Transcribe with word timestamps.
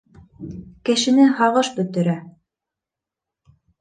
Кешене 0.87 1.27
һағыш 1.41 1.69
бөтөрә. 1.81 2.17